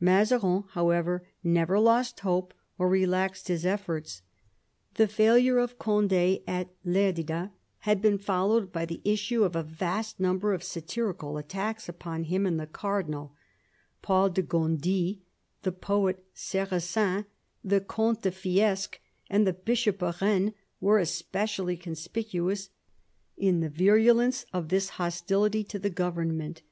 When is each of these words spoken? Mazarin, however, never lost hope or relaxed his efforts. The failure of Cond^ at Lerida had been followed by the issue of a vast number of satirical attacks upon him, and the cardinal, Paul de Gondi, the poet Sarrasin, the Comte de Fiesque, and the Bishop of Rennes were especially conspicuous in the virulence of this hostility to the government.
Mazarin, 0.00 0.64
however, 0.70 1.28
never 1.44 1.78
lost 1.78 2.18
hope 2.18 2.52
or 2.76 2.88
relaxed 2.88 3.46
his 3.46 3.64
efforts. 3.64 4.22
The 4.94 5.06
failure 5.06 5.58
of 5.58 5.78
Cond^ 5.78 6.42
at 6.44 6.70
Lerida 6.84 7.52
had 7.78 8.02
been 8.02 8.18
followed 8.18 8.72
by 8.72 8.84
the 8.84 9.00
issue 9.04 9.44
of 9.44 9.54
a 9.54 9.62
vast 9.62 10.18
number 10.18 10.52
of 10.52 10.64
satirical 10.64 11.38
attacks 11.38 11.88
upon 11.88 12.24
him, 12.24 12.46
and 12.46 12.58
the 12.58 12.66
cardinal, 12.66 13.36
Paul 14.02 14.30
de 14.30 14.42
Gondi, 14.42 15.20
the 15.62 15.70
poet 15.70 16.20
Sarrasin, 16.34 17.26
the 17.62 17.80
Comte 17.80 18.22
de 18.22 18.32
Fiesque, 18.32 18.98
and 19.30 19.46
the 19.46 19.52
Bishop 19.52 20.02
of 20.02 20.20
Rennes 20.20 20.52
were 20.80 20.98
especially 20.98 21.76
conspicuous 21.76 22.70
in 23.36 23.60
the 23.60 23.70
virulence 23.70 24.46
of 24.52 24.68
this 24.68 24.88
hostility 24.98 25.62
to 25.62 25.78
the 25.78 25.90
government. 25.90 26.62